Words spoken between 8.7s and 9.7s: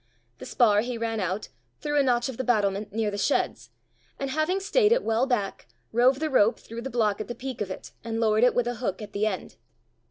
hook at the end.